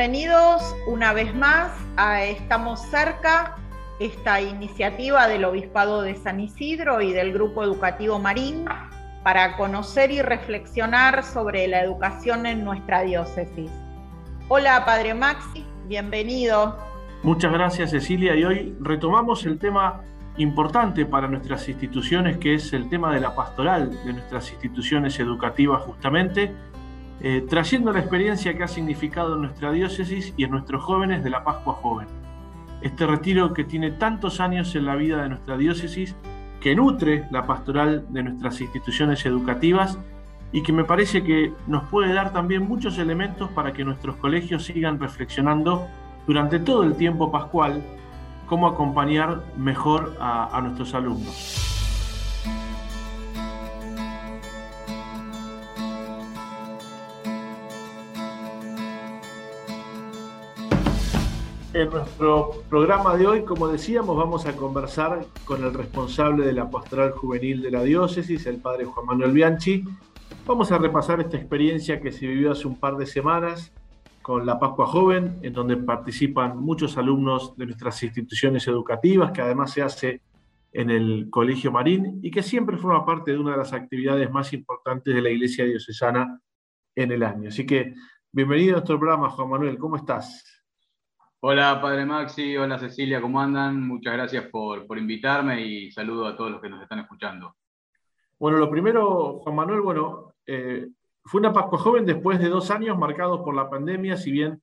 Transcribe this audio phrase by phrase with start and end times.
[0.00, 3.58] Bienvenidos una vez más a Estamos cerca,
[3.98, 8.64] esta iniciativa del Obispado de San Isidro y del Grupo Educativo Marín
[9.22, 13.70] para conocer y reflexionar sobre la educación en nuestra diócesis.
[14.48, 16.78] Hola, Padre Maxi, bienvenido.
[17.22, 20.00] Muchas gracias, Cecilia, y hoy retomamos el tema
[20.38, 25.82] importante para nuestras instituciones, que es el tema de la pastoral de nuestras instituciones educativas
[25.82, 26.54] justamente,
[27.22, 31.28] eh, trayendo la experiencia que ha significado en nuestra diócesis y en nuestros jóvenes de
[31.28, 32.08] la Pascua Joven.
[32.80, 36.16] Este retiro que tiene tantos años en la vida de nuestra diócesis,
[36.60, 39.98] que nutre la pastoral de nuestras instituciones educativas
[40.50, 44.64] y que me parece que nos puede dar también muchos elementos para que nuestros colegios
[44.64, 45.86] sigan reflexionando
[46.26, 47.82] durante todo el tiempo pascual
[48.46, 51.69] cómo acompañar mejor a nuestros alumnos.
[61.72, 66.68] En nuestro programa de hoy, como decíamos, vamos a conversar con el responsable de la
[66.68, 69.84] pastoral juvenil de la diócesis, el padre Juan Manuel Bianchi.
[70.46, 73.72] Vamos a repasar esta experiencia que se vivió hace un par de semanas
[74.20, 79.70] con la Pascua Joven, en donde participan muchos alumnos de nuestras instituciones educativas, que además
[79.72, 80.22] se hace
[80.72, 84.52] en el Colegio Marín y que siempre forma parte de una de las actividades más
[84.52, 86.40] importantes de la Iglesia Diocesana
[86.96, 87.48] en el año.
[87.48, 87.94] Así que
[88.32, 90.59] bienvenido a nuestro programa, Juan Manuel, ¿cómo estás?
[91.42, 93.80] Hola, Padre Maxi, hola Cecilia, ¿cómo andan?
[93.88, 97.56] Muchas gracias por, invitarme y saludo a todos los que nos están escuchando.
[98.38, 100.86] Bueno, lo primero, Juan Manuel, bueno, eh,
[101.24, 104.60] fue una Pascua Joven después de dos años marcados por la pandemia, si bien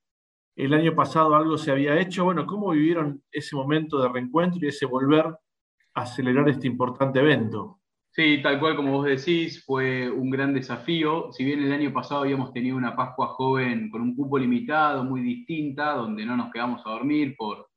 [0.56, 2.26] el año pasado algo se había hecho.
[2.26, 7.80] Bueno, ¿cómo vivieron ese momento de reencuentro y ese volver a acelerar este importante evento?
[8.20, 11.32] Sí, tal cual como vos decís, fue un gran desafío.
[11.32, 15.22] Si bien el año pasado habíamos tenido una Pascua joven con un cupo limitado, muy
[15.22, 17.70] distinta, donde no nos quedamos a dormir por,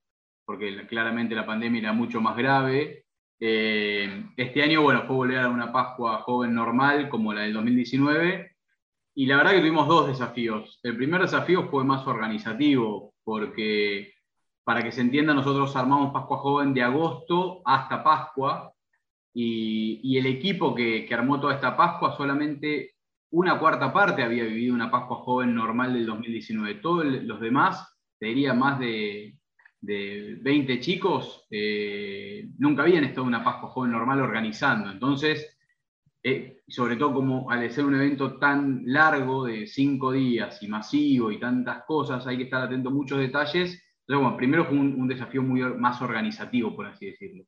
[0.46, 3.04] porque claramente la pandemia era mucho más grave.
[3.38, 8.56] Eh, este año, bueno, fue volver a una Pascua joven normal como la del 2019.
[9.16, 10.80] Y la verdad que tuvimos dos desafíos.
[10.82, 14.14] El primer desafío fue más organizativo, porque
[14.64, 18.72] para que se entienda, nosotros armamos Pascua Joven de agosto hasta Pascua,
[19.32, 22.94] y, el equipo que, armó toda esta Pascua, solamente
[23.30, 26.74] una cuarta parte había vivido una Pascua joven normal del 2019.
[26.76, 29.36] Todos los demás, te diría más de,
[29.82, 34.90] 20 chicos, eh, nunca habían estado una Pascua joven normal organizando.
[34.90, 35.56] Entonces,
[36.22, 41.30] eh, sobre todo como al ser un evento tan largo de cinco días y masivo
[41.30, 43.82] y tantas cosas, hay que estar atento a muchos detalles.
[44.00, 47.44] Entonces, bueno, primero fue un, un desafío muy más organizativo, por así decirlo.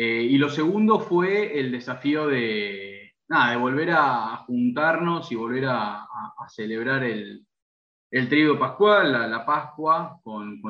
[0.00, 5.64] Eh, y lo segundo fue el desafío de, nada, de volver a juntarnos y volver
[5.66, 6.06] a,
[6.54, 7.44] celebrar el,
[8.12, 10.62] el pascual, la, Pascua, con,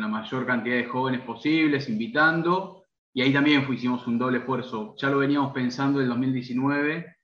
[0.00, 2.82] la mayor cantidad de jóvenes posibles, invitando.
[3.12, 4.96] Y ahí también hicimos un doble esfuerzo.
[4.98, 7.16] Ya lo veníamos pensando en el 2019,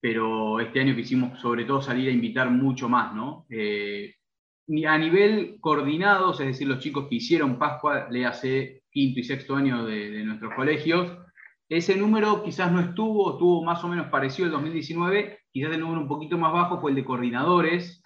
[0.00, 3.46] pero este año quisimos sobre todo salir a invitar mucho más, ¿no?
[3.50, 4.16] Eh,
[4.86, 9.56] a nivel coordinado, es decir, los chicos que hicieron Pascua, le hace quinto y sexto
[9.56, 11.16] año de, nuestros colegios.
[11.68, 16.00] Ese número quizás no estuvo, estuvo más o menos parecido al 2019, quizás el número
[16.00, 18.02] un poquito más bajo fue el de coordinadores,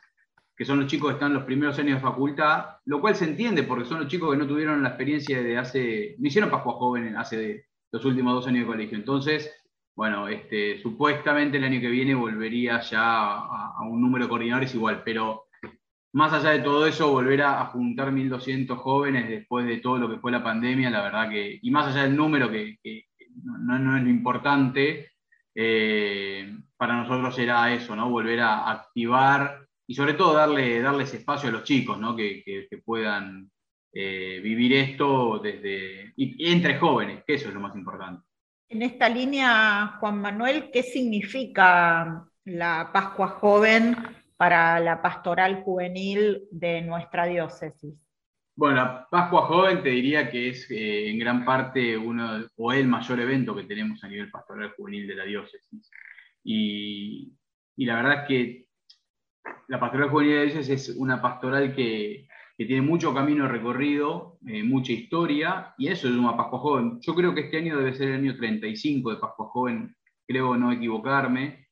[0.57, 3.25] que son los chicos que están en los primeros años de facultad, lo cual se
[3.25, 6.75] entiende porque son los chicos que no tuvieron la experiencia de hace, no hicieron Pascua
[6.75, 8.99] Joven hace los últimos dos años de colegio.
[8.99, 9.53] Entonces,
[9.97, 14.75] bueno, este, supuestamente el año que viene volvería ya a, a un número de coordinadores
[14.75, 15.47] igual, pero
[16.13, 20.19] más allá de todo eso, volver a, juntar 1.200 jóvenes después de todo lo que
[20.19, 22.79] fue la pandemia, la verdad que, y más allá del número, que,
[23.45, 25.13] no, es lo importante,
[25.55, 28.11] eh, para nosotros era eso, ¿no?
[28.11, 32.15] Volver a activar y sobre todo darle, darles espacio a los chicos, ¿no?
[32.15, 33.51] Que, puedan
[33.93, 38.23] eh, vivir esto desde, entre jóvenes, que eso es lo más importante.
[38.69, 43.97] En esta línea, Juan Manuel, ¿qué significa la Pascua Joven
[44.43, 47.95] para la pastoral juvenil de nuestra diócesis?
[48.57, 52.89] Bueno, la Pascua Joven te diría que es eh, en gran parte uno o el
[52.89, 55.89] mayor evento que tenemos a nivel pastoral juvenil de la diócesis.
[56.43, 57.33] Y,
[57.77, 58.67] la verdad es que
[59.69, 64.65] la pastoral juvenil de la diócesis es una pastoral que, tiene mucho camino recorrido, eh,
[64.65, 66.99] mucha historia, y eso es una Pascua Joven.
[67.01, 69.97] Yo creo que este año debe ser el año 35 de Pascua Joven,
[70.27, 71.69] creo no equivocarme.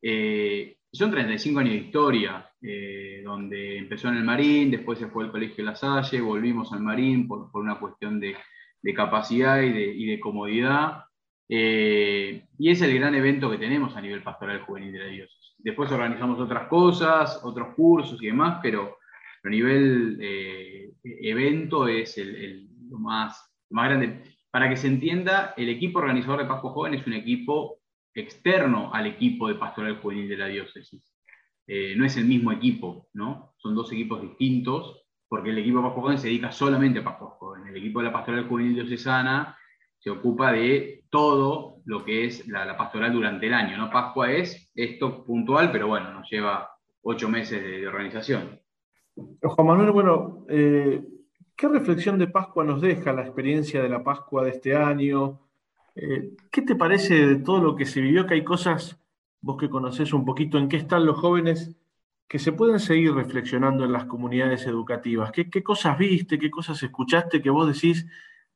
[0.00, 5.24] Eh, son 35 años de historia, eh, donde empezó en el Marín, después se fue
[5.24, 8.36] al Colegio La Salle, volvimos al Marín por, una cuestión de,
[8.94, 11.04] capacidad y de, comodidad.
[11.48, 15.54] Eh, y es el gran evento que tenemos a nivel pastoral juvenil de la diócesis.
[15.58, 18.98] Después organizamos otras cosas, otros cursos y demás, pero
[19.44, 24.22] a nivel eh, evento es el, lo más, más grande.
[24.50, 27.81] Para que se entienda, el equipo organizador de Pascua Joven es un equipo
[28.14, 31.12] externo al equipo de Pastoral Juvenil de la diócesis.
[31.66, 33.54] Eh, no es el mismo equipo, ¿no?
[33.56, 37.66] Son dos equipos distintos, porque el equipo de Pascua se dedica solamente a Pascua Joven.
[37.66, 39.56] El equipo de la Pastoral Juvenil Diocesana
[39.98, 43.76] se ocupa de todo lo que es la, pastoral durante el año.
[43.76, 43.90] ¿no?
[43.90, 46.70] Pascua es esto puntual, pero bueno, nos lleva
[47.02, 48.60] ocho meses de, organización.
[49.14, 51.02] Juan Manuel, bueno, eh,
[51.54, 55.40] ¿qué reflexión de Pascua nos deja la experiencia de la Pascua de este año?
[55.94, 58.26] Eh, ¿Qué te parece de todo lo que se vivió?
[58.26, 58.98] Que hay cosas,
[59.40, 61.76] vos que conocés un poquito en qué están los jóvenes,
[62.28, 65.32] que se pueden seguir reflexionando en las comunidades educativas.
[65.32, 66.38] ¿Qué, cosas viste?
[66.38, 68.06] ¿Qué cosas escuchaste que vos decís,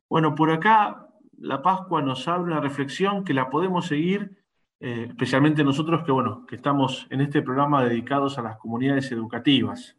[0.09, 4.43] bueno, por acá la Pascua nos abre una reflexión que la podemos seguir,
[4.81, 9.97] eh, especialmente nosotros que, bueno, que estamos en este programa dedicados a las comunidades educativas.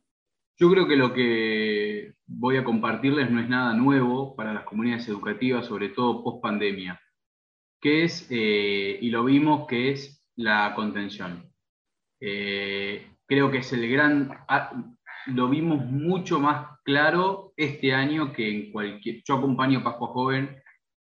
[0.60, 5.08] Yo creo que lo que voy a compartirles no es nada nuevo para las comunidades
[5.08, 7.00] educativas, sobre todo post pandemia,
[7.82, 11.52] que es, eh, y lo vimos, que es la contención.
[12.20, 14.72] Eh, creo que es el gran, ah,
[15.28, 20.62] lo vimos mucho más claro este año que en cualquier, yo acompaño Pascua Joven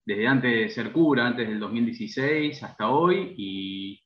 [0.05, 4.00] desde antes de ser cura, antes del 2016 hasta hoy, y,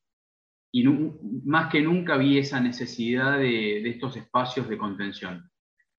[1.45, 5.49] más que nunca vi esa necesidad de, estos espacios de contención.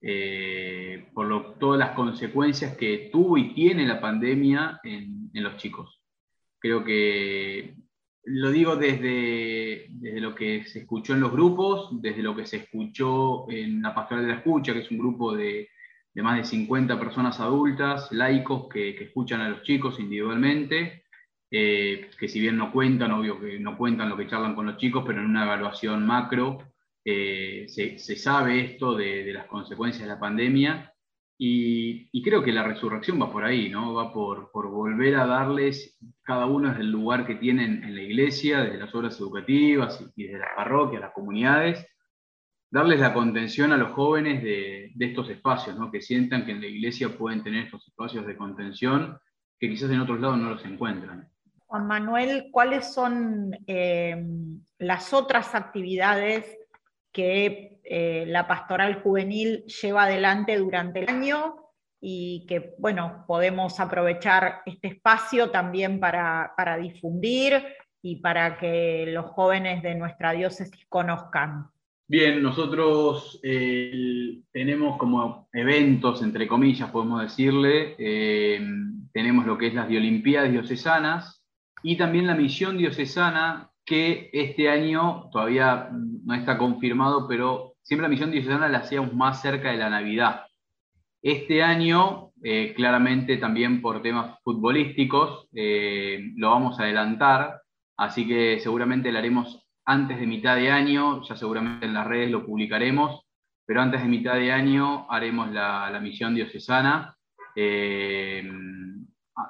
[0.01, 6.04] Eh, por todas las consecuencias que tuvo y tiene la pandemia en, los chicos.
[6.65, 7.75] Creo que
[8.23, 12.57] lo digo desde, desde, lo que se escuchó en los grupos, desde lo que se
[12.57, 15.69] escuchó en la Pastoral de la Escucha, que es un grupo de,
[16.11, 21.03] de más de 50 personas adultas, laicos, que, escuchan a los chicos individualmente,
[21.51, 24.77] eh, que si bien no cuentan, obvio que no cuentan lo que charlan con los
[24.77, 26.63] chicos, pero en una evaluación macro
[27.05, 30.91] eh, se, sabe esto de, las consecuencias de la pandemia
[31.37, 33.93] y, creo que la resurrección va por ahí, ¿no?
[33.93, 38.01] va por, por volver a darles cada uno desde el lugar que tienen en la
[38.01, 41.85] iglesia, desde las obras educativas y desde las parroquias, las comunidades,
[42.71, 45.91] darles la contención a los jóvenes de, estos espacios, ¿no?
[45.91, 49.17] que sientan que en la iglesia pueden tener estos espacios de contención
[49.59, 51.29] que quizás en otros lados no los encuentran.
[51.67, 54.25] Juan Manuel, ¿cuáles son eh,
[54.77, 56.57] las otras actividades
[57.11, 61.55] que eh, la pastoral juvenil lleva adelante durante el año
[62.01, 67.63] y que, bueno, podemos aprovechar este espacio también para, para difundir
[68.01, 71.67] y para que los jóvenes de nuestra diócesis conozcan?
[72.07, 78.61] Bien, nosotros tenemos como eventos, entre comillas, podemos decirle, eh,
[79.11, 81.43] tenemos lo que es las Olimpiadas Diocesanas
[81.81, 88.09] y también la misión diocesana que este año todavía no está confirmado, pero siempre la
[88.09, 90.47] misión diocesana la hacíamos más cerca de la Navidad.
[91.21, 97.61] Este año, eh, claramente también por temas futbolísticos, lo vamos a adelantar,
[97.97, 102.31] así que seguramente la haremos antes de mitad de año, ya seguramente en las redes
[102.31, 103.21] lo publicaremos,
[103.65, 107.15] pero antes de mitad de año haremos la, misión diocesana
[107.55, 108.43] eh,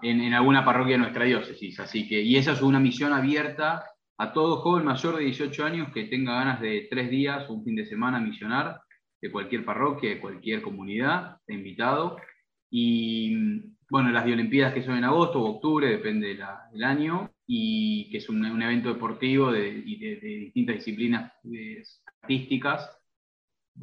[0.02, 1.80] en, alguna parroquia de nuestra diócesis.
[1.80, 3.86] Así que, y esa es una misión abierta
[4.18, 7.76] a todo joven mayor de 18 años que tenga ganas de tres días, un fin
[7.76, 8.82] de semana misionar
[9.22, 12.18] de cualquier parroquia, de cualquier comunidad, invitado.
[12.70, 13.36] Y
[13.90, 16.38] bueno, las Olimpiadas que son en agosto o octubre, depende
[16.72, 21.32] del año, y que es un, evento deportivo de, distintas disciplinas
[22.22, 22.90] artísticas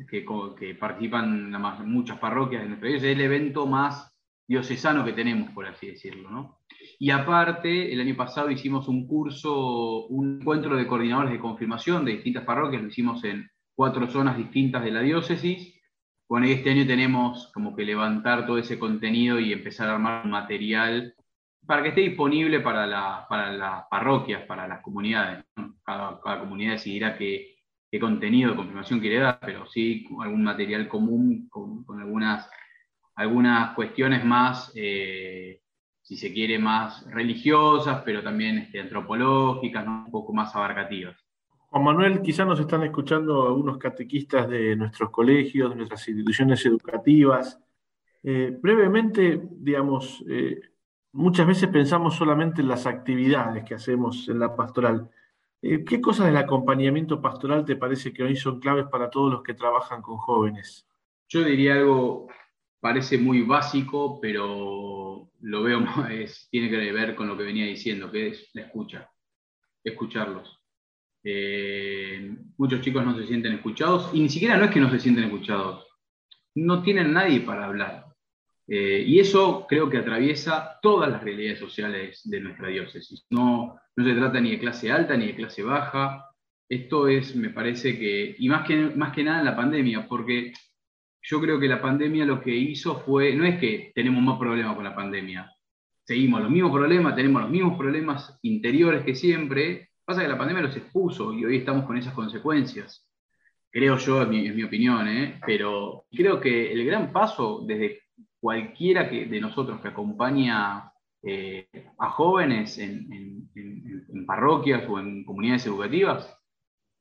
[0.08, 1.52] que, participan
[1.86, 4.12] muchas parroquias de nuestra Es el evento más
[4.48, 6.30] diocesano que tenemos, por así decirlo.
[6.30, 6.61] ¿no?
[7.02, 12.12] Y aparte, el año pasado hicimos un curso, un encuentro de coordinadores de confirmación de
[12.12, 15.82] distintas parroquias, lo hicimos en cuatro zonas distintas de la diócesis.
[16.28, 21.12] Bueno, este año tenemos como que levantar todo ese contenido y empezar a armar material
[21.66, 25.44] para que esté disponible para, las parroquias, para las comunidades.
[25.84, 27.56] Cada, comunidad decidirá qué,
[27.98, 32.48] contenido de confirmación quiere dar, pero sí algún material común con, algunas,
[33.16, 35.61] algunas cuestiones más, eh,
[36.02, 41.16] si se quiere, más religiosas, pero también este, antropológicas, un poco más abarcativas.
[41.70, 47.58] Juan Manuel, quizás nos están escuchando algunos catequistas de nuestros colegios, de nuestras instituciones educativas.
[48.22, 50.60] Eh, brevemente, digamos, eh,
[51.12, 55.08] muchas veces pensamos solamente en las actividades que hacemos en la pastoral.
[55.62, 59.42] Eh, ¿Qué cosas del acompañamiento pastoral te parece que hoy son claves para todos los
[59.42, 60.86] que trabajan con jóvenes?
[61.28, 62.28] Yo diría algo,
[62.82, 68.10] parece muy básico, pero lo veo, es, tiene que ver con lo que venía diciendo,
[68.10, 69.08] que es la escucha,
[69.84, 70.58] escucharlos.
[71.22, 74.98] Eh, muchos chicos no se sienten escuchados y ni siquiera no es que no se
[74.98, 75.86] sienten escuchados.
[76.56, 78.06] no tienen nadie para hablar.
[78.66, 83.24] Eh, y eso creo que atraviesa todas las realidades sociales de nuestra diócesis.
[83.30, 86.28] No, no se trata ni de clase alta ni de clase baja.
[86.68, 90.52] Esto es, me parece que, y más que, más que nada en la pandemia, porque
[91.22, 94.74] yo creo que la pandemia lo que hizo fue, no es que tenemos más problemas
[94.74, 95.50] con la pandemia,
[96.04, 100.64] seguimos los mismos problemas, tenemos los mismos problemas interiores que siempre, pasa que la pandemia
[100.64, 103.08] los expuso y hoy estamos con esas consecuencias.
[103.70, 105.40] Creo yo, es mi, opinión, ¿eh?
[105.46, 108.02] pero creo que el gran paso desde
[108.38, 113.48] cualquiera que, de nosotros que acompaña eh, a jóvenes en,
[114.26, 116.36] parroquias o en comunidades educativas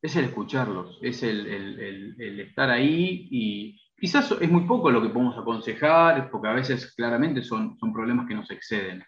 [0.01, 5.37] es el escucharlos, es el, estar ahí y quizás es muy poco lo que podemos
[5.37, 9.03] aconsejar, porque a veces claramente son, problemas que nos exceden.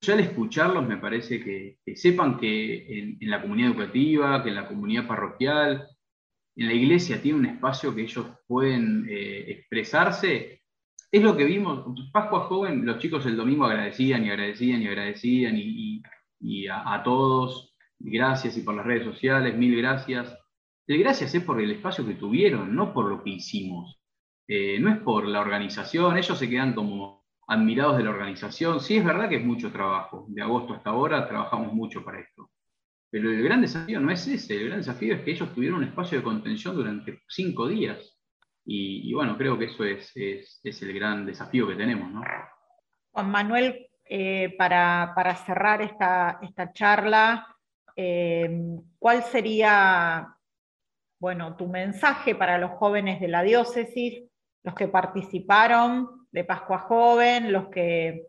[0.00, 4.66] Ya al escucharlos me parece que, sepan que en, la comunidad educativa, que en la
[4.66, 5.86] comunidad parroquial,
[6.56, 10.62] en la iglesia tiene un espacio que ellos pueden eh, expresarse
[11.12, 15.54] es lo que vimos, Pascua Joven, los chicos el domingo agradecían y agradecían y agradecían
[15.58, 20.34] y, a, todos, gracias y por las redes sociales, mil gracias.
[20.86, 24.01] El gracias es por el espacio que tuvieron, no por lo que hicimos.
[24.48, 28.80] Eh, no es por la organización, ellos se quedan como admirados de la organización.
[28.80, 32.50] Sí es verdad que es mucho trabajo, de agosto hasta ahora trabajamos mucho para esto.
[33.10, 35.84] Pero el gran desafío no es ese, el gran desafío es que ellos tuvieron un
[35.84, 38.18] espacio de contención durante cinco días
[38.64, 42.12] y, bueno, creo que eso es, el gran desafío que tenemos.
[43.10, 45.12] Juan Manuel, eh, para,
[45.44, 46.40] cerrar esta,
[46.72, 47.46] charla,
[47.96, 48.48] eh,
[48.98, 50.36] ¿cuál sería
[51.22, 54.24] bueno, tu mensaje para los jóvenes de la diócesis,
[54.62, 58.28] los que participaron de Pascua Joven, los que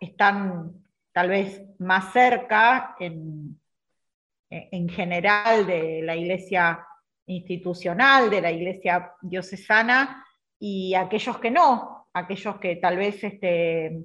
[0.00, 0.72] están
[1.12, 3.58] tal vez más cerca en,
[4.50, 6.86] en general de la iglesia
[7.26, 10.24] institucional de la iglesia diocesana
[10.58, 14.00] y aquellos que no, aquellos que tal vez este,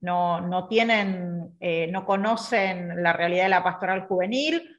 [0.00, 4.76] no, tienen, eh, no conocen la realidad de la pastoral juvenil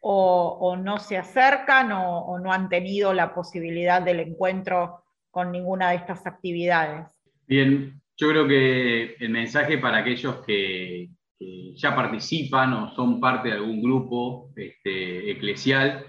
[0.00, 5.03] o, no se acercan o, no han tenido la posibilidad del encuentro
[5.34, 7.06] con ninguna de estas actividades.
[7.46, 11.10] Bien, yo creo que el mensaje para aquellos que,
[11.76, 16.06] ya participan o son parte de algún grupo este, eclesial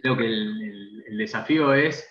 [0.00, 2.08] creo que el, desafío es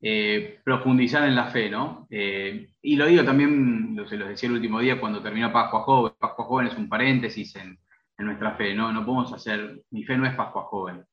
[0.00, 2.06] eh, profundizar en la fe, ¿no?
[2.10, 6.12] Eh, y lo digo también, se lo decía el último día cuando terminó Pascua Joven.
[6.18, 7.78] Pascua Joven es un paréntesis en,
[8.18, 8.92] nuestra fe, ¿no?
[8.92, 11.04] No podemos hacer, mi fe no es Pascua Joven.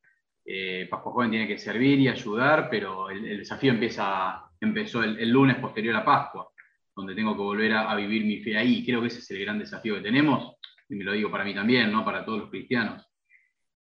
[0.45, 5.57] Eh, Pascua Joven tiene que servir y ayudar, pero el, desafío empieza, empezó el, lunes
[5.57, 6.49] posterior a Pascua,
[6.95, 8.85] donde tengo que volver a, vivir mi fe ahí.
[8.85, 10.57] Creo que ese es el gran desafío que tenemos,
[10.89, 12.03] y me lo digo para mí también, ¿no?
[12.03, 13.07] Para todos los cristianos.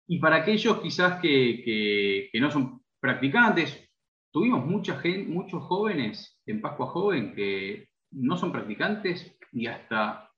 [0.08, 3.90] Y para aquellos quizás que, no son practicantes,
[4.32, 10.32] tuvimos mucha gente, muchos jóvenes en Pascua Joven que no son practicantes y hasta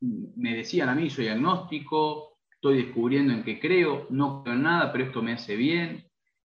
[0.00, 2.25] me decían a mí, soy agnóstico,
[2.56, 6.04] estoy descubriendo en qué creo, no creo en nada, pero esto me hace bien.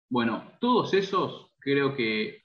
[0.08, 2.42] Bueno, todos esos creo que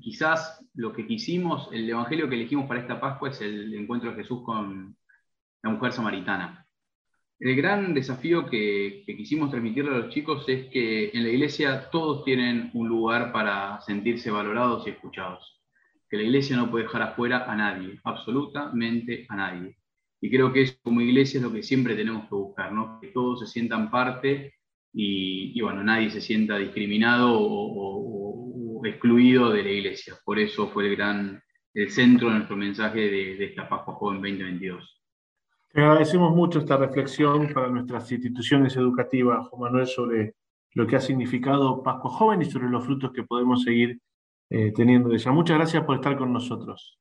[0.00, 4.16] quizás lo que quisimos, el evangelio que elegimos para esta Pascua es el encuentro de
[4.16, 4.96] Jesús con
[5.62, 6.66] la mujer samaritana.
[7.38, 12.24] El gran desafío que, quisimos transmitirle a los chicos es que en la iglesia todos
[12.24, 15.60] tienen un lugar para sentirse valorados y escuchados.
[16.08, 19.76] Que la iglesia no puede dejar afuera a nadie, absolutamente a nadie.
[20.20, 22.98] Y creo que eso como iglesia es lo que siempre tenemos que buscar, ¿no?
[23.00, 24.54] que todos se sientan parte
[24.92, 30.14] y, bueno, nadie se sienta discriminado o, excluido de la iglesia.
[30.24, 31.42] Por eso fue el gran
[31.74, 35.02] el centro de nuestro mensaje de, esta Pascua Joven 2022.
[35.72, 40.36] Te agradecemos mucho esta reflexión para nuestras instituciones educativas, Juan Manuel, sobre
[40.72, 44.00] lo que ha significado Pascua Joven y sobre los frutos que podemos seguir
[44.48, 45.32] eh, teniendo de ella.
[45.32, 46.98] Muchas gracias por estar con nosotros.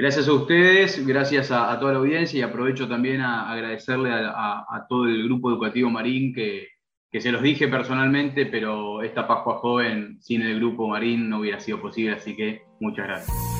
[0.00, 5.06] Gracias a ustedes, gracias a, toda la audiencia y aprovecho también a agradecerle a, todo
[5.06, 6.68] el grupo educativo Marín que,
[7.10, 11.58] que, se los dije personalmente, pero esta Pascua Joven sin el grupo Marín no hubiera
[11.58, 13.57] sido posible, así que muchas gracias.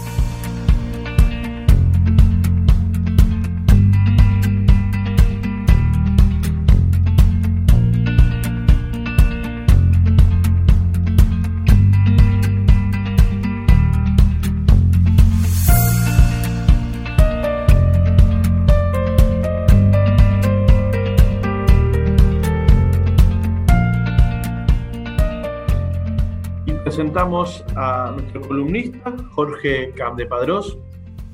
[27.18, 30.78] Presentamos a nuestro columnista, Jorge Camdepadrós,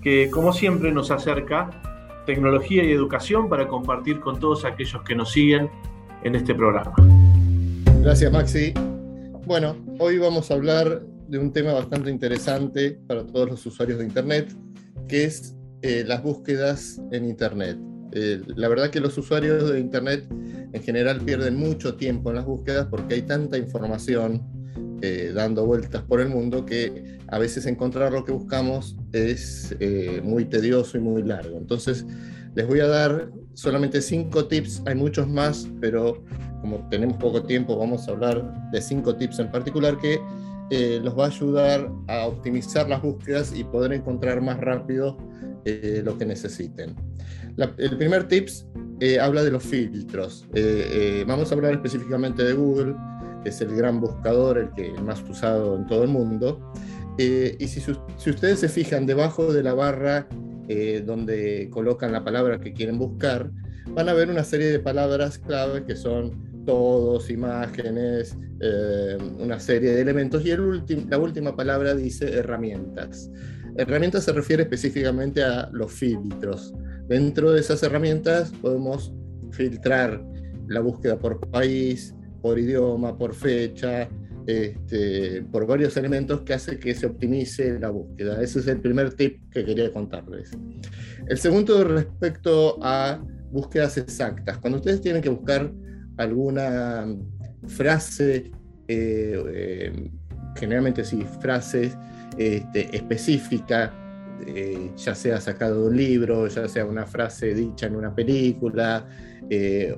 [0.00, 1.68] que como siempre nos acerca
[2.24, 5.68] tecnología y educación para compartir con todos aquellos que nos siguen
[6.22, 6.94] en este programa.
[8.00, 8.72] Gracias, Maxi.
[9.44, 14.06] Bueno, hoy vamos a hablar de un tema bastante interesante para todos los usuarios de
[14.06, 14.56] Internet,
[15.06, 17.76] que es eh, las búsquedas en Internet.
[18.12, 20.26] Eh, la verdad que los usuarios de Internet
[20.72, 24.63] en general pierden mucho tiempo en las búsquedas porque hay tanta información
[25.02, 29.74] eh, dando vueltas por el mundo que a veces encontrar lo que buscamos es
[30.22, 31.56] muy tedioso y muy largo.
[31.56, 32.06] Entonces,
[32.54, 36.22] les voy a dar solamente cinco tips, hay muchos más, pero
[36.60, 40.18] como tenemos poco tiempo, vamos a hablar de cinco tips en particular que
[40.70, 45.18] eh, los va a ayudar a optimizar las búsquedas y poder encontrar más rápido
[45.66, 46.96] eh, lo que necesiten.
[47.76, 48.66] el primer tips
[49.00, 50.46] eh, habla de los filtros.
[51.26, 52.94] vamos a hablar específicamente de Google,
[53.44, 56.72] es el gran buscador, el que más usado en todo el mundo.
[57.18, 60.26] y si, si, ustedes se fijan debajo de la barra
[61.04, 63.50] donde colocan la palabra que quieren buscar,
[63.90, 69.92] van a ver una serie de palabras clave que son todos, imágenes, eh, una serie
[69.92, 70.44] de elementos.
[70.44, 73.30] Y el la última palabra dice herramientas.
[73.76, 76.72] Herramientas se refiere específicamente a los filtros.
[77.08, 79.12] Dentro de esas herramientas podemos
[79.50, 80.24] filtrar
[80.68, 84.06] la búsqueda por país, por idioma, por fecha,
[84.46, 88.42] este, por varios elementos que hace que se optimice la búsqueda.
[88.42, 90.50] Ese es el primer tip que quería contarles.
[91.26, 93.18] El segundo respecto a
[93.50, 94.58] búsquedas exactas.
[94.58, 95.72] Cuando ustedes tienen que buscar
[96.18, 97.06] alguna
[97.66, 98.52] frase,
[98.88, 100.10] eh, eh,
[100.56, 101.96] generalmente sí, frases
[102.36, 103.90] este, específica,
[104.46, 109.08] eh, ya sea sacado de un libro, ya sea una frase dicha en una película,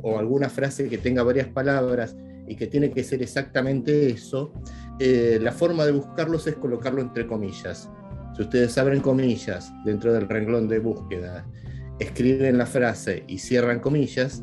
[0.03, 4.53] o alguna frase que tenga varias palabras y que tiene que ser exactamente eso,
[4.99, 7.91] la forma de buscarlos es colocarlo entre comillas.
[8.35, 11.47] Si ustedes abren comillas dentro del renglón de búsqueda,
[11.99, 14.43] escriben la frase y cierran comillas,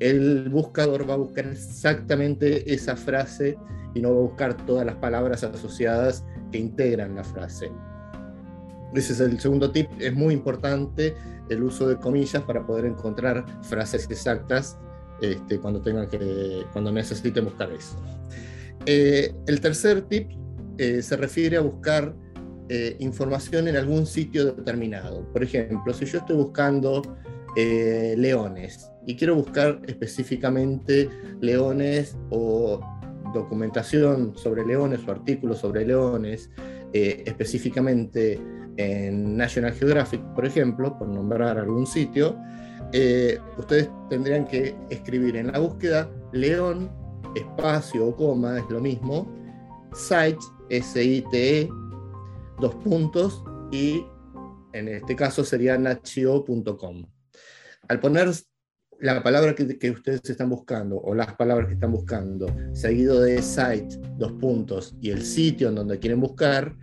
[0.00, 3.58] el buscador va a buscar exactamente esa frase
[3.94, 7.70] y no va a buscar todas las palabras asociadas que integran la frase.
[8.94, 9.90] Ese es el segundo tip.
[9.98, 11.14] Es muy importante
[11.50, 14.78] el uso de comillas para poder encontrar frases exactas
[15.20, 17.96] este, cuando, tengan que, cuando necesiten buscar eso.
[18.86, 20.30] Eh, el tercer tip
[20.78, 22.14] eh, se refiere a buscar
[22.68, 25.24] eh, información en algún sitio determinado.
[25.32, 27.02] Por ejemplo, si yo estoy buscando
[27.56, 32.78] leones y quiero buscar específicamente leones o
[33.34, 36.50] documentación sobre leones o artículos sobre leones,
[36.92, 38.40] eh, específicamente
[38.76, 42.38] en National Geographic, por ejemplo, por nombrar algún sitio,
[42.92, 46.90] eh, ustedes tendrían que escribir en la búsqueda león,
[47.34, 49.32] espacio o coma, es lo mismo,
[49.92, 50.38] site,
[50.70, 51.68] S-I-T-E,
[52.60, 54.04] dos puntos, y
[54.72, 57.04] en este caso sería nachio.com.
[57.88, 58.30] Al poner
[59.00, 63.98] la palabra que, ustedes están buscando o las palabras que están buscando, seguido de site,
[64.16, 66.74] dos puntos, y el sitio en donde quieren buscar,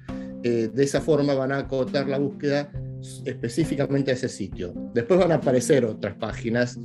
[0.44, 2.72] eh, de esa forma van a acotar la búsqueda
[3.26, 4.74] específicamente a ese sitio.
[4.94, 6.80] Después van a aparecer otras páginas,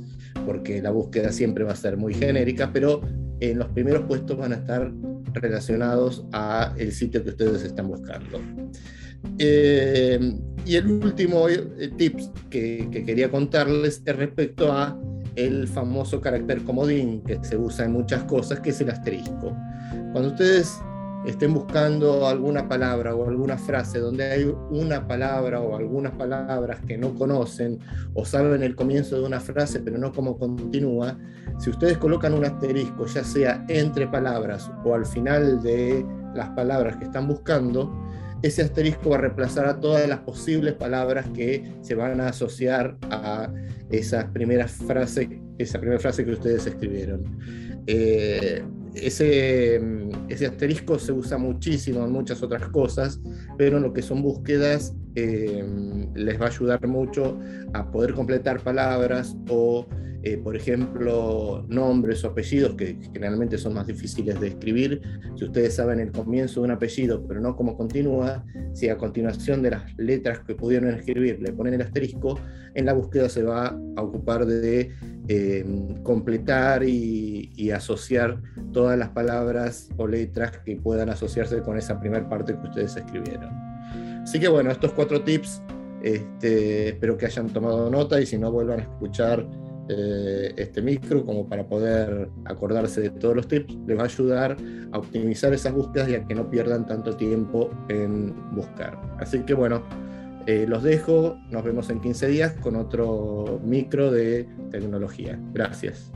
[0.45, 3.01] porque la búsqueda siempre va a ser muy genérica, pero
[3.39, 4.91] en los primeros puestos van a estar
[5.33, 8.39] relacionados a el sitio que ustedes están buscando.
[9.37, 10.19] Eh,
[10.65, 14.99] y el último eh, tip que, que, quería contarles es respecto a
[15.35, 19.55] el famoso carácter comodín que se usa en muchas cosas, que es el asterisco.
[20.11, 20.79] Cuando ustedes
[21.25, 26.97] estén buscando alguna palabra o alguna frase donde hay una palabra o algunas palabras que
[26.97, 27.79] no conocen
[28.13, 31.17] o saben el comienzo de una frase pero no cómo continúa,
[31.59, 36.97] si ustedes colocan un asterisco ya sea entre palabras o al final de las palabras
[36.97, 37.91] que están buscando,
[38.41, 42.97] ese asterisco va a reemplazar a todas las posibles palabras que se van a asociar
[43.11, 43.51] a
[43.91, 47.23] esa primera frase, esa primera frase que ustedes escribieron.
[47.85, 49.81] Eh, ese,
[50.29, 53.19] ese, asterisco se usa muchísimo en muchas otras cosas,
[53.57, 55.63] pero en lo que son búsquedas eh,
[56.13, 57.39] les va a ayudar mucho
[57.73, 59.87] a poder completar palabras o
[60.23, 65.01] eh, por ejemplo, nombres o apellidos que generalmente son más difíciles de escribir.
[65.35, 69.63] Si ustedes saben el comienzo de un apellido, pero no cómo continúa, si a continuación
[69.63, 72.39] de las letras que pudieron escribir le ponen el asterisco,
[72.75, 74.91] en la búsqueda se va a ocupar de
[75.27, 75.65] eh,
[76.03, 82.27] completar y, y, asociar todas las palabras o letras que puedan asociarse con esa primera
[82.29, 83.49] parte que ustedes escribieron.
[84.21, 85.61] Así que bueno, estos cuatro tips,
[86.03, 89.47] este, espero que hayan tomado nota y si no vuelvan a escuchar
[89.93, 94.55] eh, este micro como para poder acordarse de todos los tips, les va a ayudar
[94.93, 98.97] a optimizar esas búsquedas y a que no pierdan tanto tiempo en buscar.
[99.19, 99.83] Así que bueno,
[100.47, 105.37] eh, los dejo, nos vemos en 15 días con otro micro de tecnología.
[105.51, 106.09] Gracias.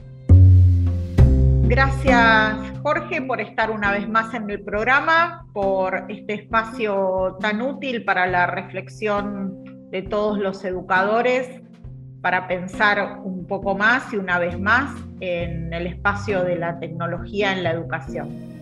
[1.68, 8.06] Gracias Jorge por estar una vez más en el programa, por este espacio tan útil
[8.06, 11.62] para la reflexión de todos los educadores,
[12.26, 17.54] para pensar un poco más y una vez más en el espacio de la tecnología
[17.54, 18.56] en la educación.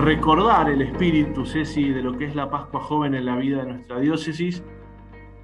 [0.00, 3.72] Recordar el espíritu, Ceci, de lo que es la Pascua Joven en la vida de
[3.72, 4.64] nuestra diócesis.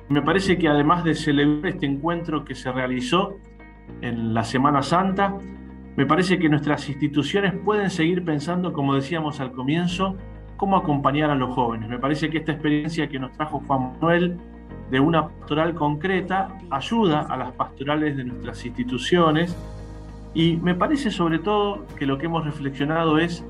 [0.09, 3.37] Me parece que además de celebrar este encuentro que se realizó
[4.01, 5.37] en la Semana Santa,
[5.97, 10.16] me parece que nuestras instituciones pueden seguir pensando, como decíamos al comienzo,
[10.57, 11.88] cómo acompañar a los jóvenes.
[11.88, 14.38] Me parece que esta experiencia que nos trajo Juan Manuel
[14.90, 19.57] de una pastoral concreta ayuda a las pastorales de nuestras instituciones
[20.35, 23.45] y me parece sobre todo que lo que hemos reflexionado es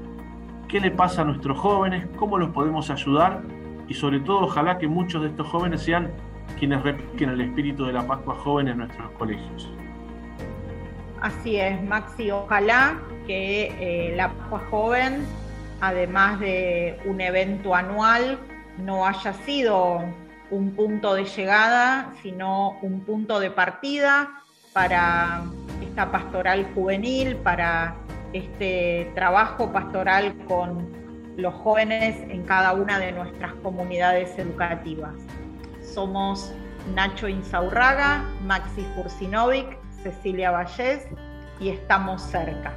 [0.69, 3.43] qué le pasa a nuestros jóvenes, cómo los podemos ayudar
[3.89, 6.11] y sobre todo ojalá que muchos de estos jóvenes sean
[6.59, 9.71] quienes repliquen el espíritu de la Pascua Joven en nuestros colegios.
[11.21, 15.25] Así es, Maxi, ojalá que eh, la Pascua Joven,
[15.81, 18.39] además de un evento anual,
[18.79, 20.01] no haya sido
[20.51, 25.43] un punto de llegada, sino un punto de partida para
[25.83, 27.97] esta pastoral juvenil, para
[28.33, 30.89] este trabajo pastoral con
[31.37, 35.15] los jóvenes en cada una de nuestras comunidades educativas.
[35.83, 36.53] Somos
[36.95, 41.07] Nacho Insaurraga, Maxi Fursinovic, Cecilia Vallés
[41.61, 42.77] y estamos cerca.